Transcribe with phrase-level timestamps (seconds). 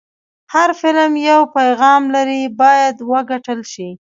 [0.53, 3.89] هر فلم یو پیغام لري، باید وکتل شي.